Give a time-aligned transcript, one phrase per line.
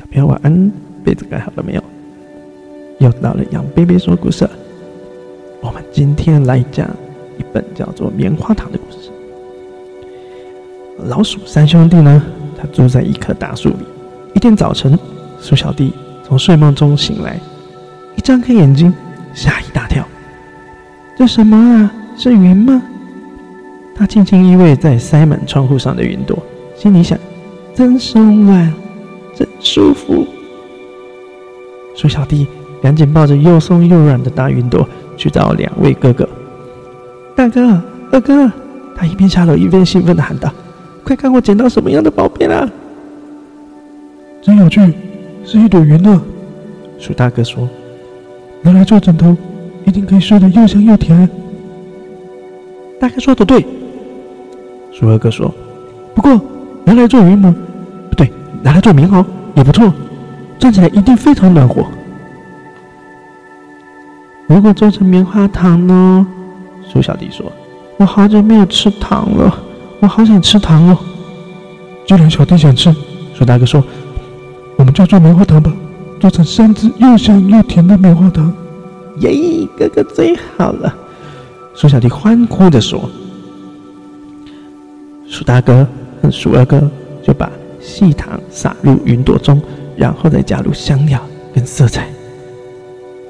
[0.00, 0.72] 小朋友晚安，
[1.04, 1.82] 被子盖好了没有？
[3.00, 4.48] 又到了杨贝贝说故事。
[5.60, 6.88] 我们今天来讲
[7.36, 9.10] 一本叫做《棉花糖》的故事。
[11.04, 12.22] 老鼠三兄弟呢，
[12.58, 13.84] 他住在一棵大树里。
[14.32, 14.98] 一天早晨，
[15.38, 15.92] 鼠小弟
[16.26, 17.38] 从睡梦中醒来，
[18.16, 18.90] 一张开眼睛，
[19.34, 20.02] 吓一大跳。
[21.14, 21.92] 这什么啊？
[22.16, 22.82] 是云吗？
[23.94, 26.38] 他轻轻依偎在塞满窗户上的云朵，
[26.74, 27.18] 心里想：
[27.74, 28.74] 真松软，真
[29.60, 30.26] 舒服。
[31.94, 32.46] 鼠小弟
[32.82, 36.28] 赶紧抱着又松又软的大云朵去找两位哥哥。
[37.36, 37.80] 大哥，
[38.12, 38.50] 二哥，
[38.96, 40.52] 他一边下楼一边兴奋地喊道
[41.04, 42.68] ：“快看我捡到什么样的宝贝啦！”
[44.42, 44.80] 真有趣，
[45.44, 46.20] 是一朵云呢。
[46.98, 47.68] 鼠大哥说
[48.62, 49.36] ：“拿来做枕头，
[49.84, 51.28] 一定可以睡得又香又甜。”
[53.00, 53.64] 大哥说的对。
[54.92, 55.52] 鼠二哥说
[56.14, 56.40] ：“不过
[56.84, 57.54] 拿来做云母，
[58.10, 58.30] 不对，
[58.62, 59.92] 拿来做棉袄也不错，
[60.58, 61.84] 站起来一定非常暖和。
[64.46, 66.26] 如果做成棉花糖呢？”
[66.92, 67.50] 鼠小弟说
[67.98, 69.54] ：“我好久没有吃糖了，
[70.00, 70.98] 我好想吃糖哦。”
[72.06, 72.94] 既然小弟想吃，
[73.34, 73.82] 鼠大哥说
[74.76, 75.72] ：“我们就做棉花糖吧，
[76.18, 78.52] 做成三只又香又甜的棉花糖。”
[79.20, 79.30] 耶，
[79.76, 80.94] 哥哥最好了！
[81.74, 83.08] 鼠小弟欢呼着说。
[85.28, 85.86] 鼠大哥
[86.20, 86.90] 和鼠二哥
[87.22, 87.48] 就把
[87.80, 89.60] 细糖撒入云朵中，
[89.96, 91.20] 然后再加入香料
[91.54, 92.08] 跟色彩，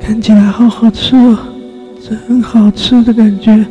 [0.00, 1.38] 看起来好好吃哦，
[2.02, 3.64] 真好吃的感觉。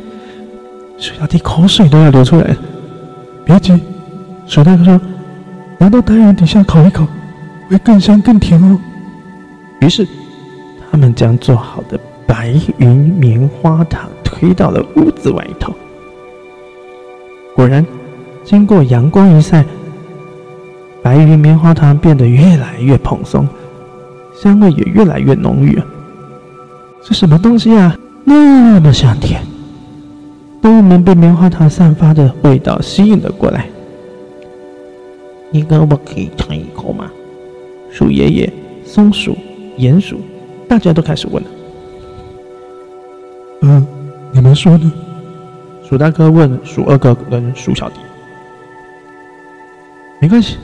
[0.98, 2.58] 水小弟口水都要流出来了。
[3.46, 3.80] 别急，
[4.48, 5.02] 鼠大哥说
[5.78, 7.06] ：“拿到太阳底下烤一烤，
[7.70, 8.80] 会更香更甜哦。”
[9.82, 10.08] 于是，
[10.92, 15.74] 他们将做好的白云棉花糖推到了屋子外头。
[17.56, 17.86] 果然。
[18.46, 19.64] 经过阳光一晒，
[21.02, 23.48] 白云棉花糖变得越来越蓬松，
[24.36, 25.82] 香味也越来越浓郁。
[27.02, 27.98] 是什么东西啊？
[28.26, 29.42] 那么香甜！
[30.62, 33.66] 动物们被棉花糖散发的味道吸引了过来。
[35.52, 37.10] 你可不可以尝一口吗？
[37.92, 38.54] 鼠爷爷、
[38.86, 39.36] 松鼠、
[39.78, 40.20] 鼹鼠，
[40.68, 41.50] 大家都开始问了。
[43.62, 43.88] 嗯，
[44.32, 44.92] 你们说呢？
[45.88, 47.96] 鼠大哥问鼠二哥跟鼠小弟。
[50.22, 50.58] 没关系，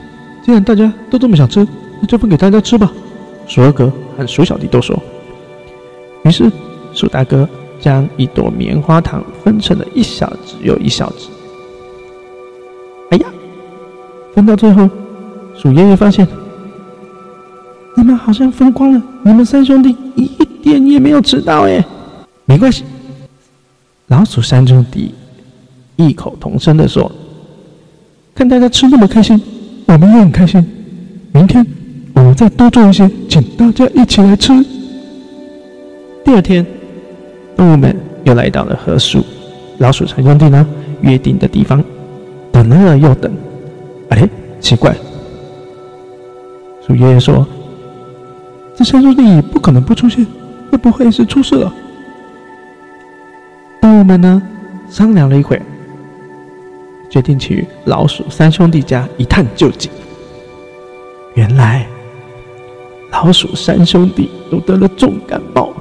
[0.46, 1.66] 既然大家都这么想吃，
[2.00, 2.92] 那就分给大家吃吧。
[3.48, 4.96] 鼠二哥和鼠小弟都说。
[6.22, 6.48] 于是，
[6.94, 7.48] 鼠大哥
[7.80, 11.26] 将一朵棉花糖分成了一小只又一小只。
[13.10, 13.26] 哎呀，
[14.36, 14.88] 分到最后，
[15.56, 16.24] 鼠爷爷发现，
[17.96, 20.28] 你们好像分光了，你们三兄弟一
[20.62, 21.84] 点也没有吃到哎。
[22.44, 22.84] 没关系，
[24.06, 25.12] 老鼠三兄弟
[25.96, 27.10] 异口同声地说。
[28.32, 29.42] 看大家吃那么开心，
[29.86, 30.64] 我们也很开心。
[31.32, 31.64] 明天
[32.14, 34.52] 我们再多做一些，请大家一起来吃。
[36.24, 36.66] 第二天，
[37.56, 39.24] 动物们又来到了河鼠、
[39.78, 40.66] 老鼠三兄弟呢
[41.02, 41.82] 约定的地方，
[42.50, 43.32] 等了又等。
[44.08, 44.28] 哎，
[44.60, 44.94] 奇怪！
[46.86, 47.46] 鼠爷爷说
[48.76, 50.24] ：“这三兄弟不可能不出现，
[50.70, 51.72] 会不会是出事了？”
[53.80, 54.42] 动物们呢
[54.88, 55.62] 商量了一会儿。
[57.08, 59.90] 决定去老鼠三兄弟家一探究竟。
[61.34, 61.86] 原来，
[63.10, 65.72] 老鼠三兄弟都得了重感冒，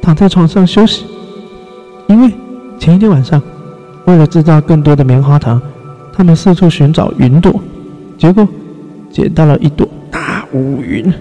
[0.00, 1.04] 躺在床上休息。
[2.06, 2.32] 因为
[2.78, 3.42] 前一天晚上，
[4.04, 5.60] 为了制造更多的棉花糖，
[6.12, 7.60] 他们四处寻找云朵，
[8.16, 8.46] 结果
[9.10, 11.12] 捡到了一朵大乌云，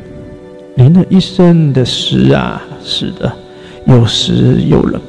[0.75, 3.31] 淋了一身的湿啊，湿的
[3.87, 5.01] 又湿又冷。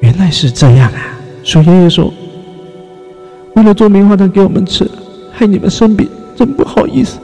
[0.00, 1.18] 原来是这样啊！
[1.42, 2.12] 鼠爷爷说。
[3.58, 4.88] 为了做棉花糖给我们吃，
[5.32, 7.18] 害你们生病，真不好意思。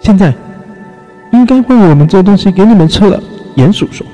[0.00, 0.34] 现在
[1.32, 3.18] 应该换我们做东西给你们吃了。
[3.56, 4.06] 鼹鼠说：“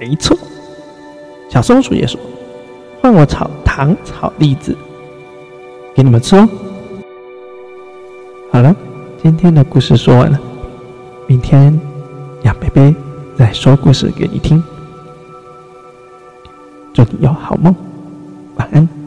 [0.00, 0.36] 没错。”
[1.48, 2.20] 小松鼠也说
[3.00, 4.76] ：“换我炒糖炒栗子
[5.94, 6.48] 给你们吃哦。”
[8.50, 8.74] 好了，
[9.22, 10.40] 今天的故事说完了，
[11.28, 11.78] 明天
[12.42, 12.92] 杨贝贝
[13.36, 14.60] 再说故事给你听。
[16.92, 17.72] 祝你有好梦，
[18.56, 19.01] 晚安。